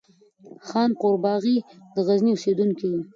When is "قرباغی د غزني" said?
1.01-2.31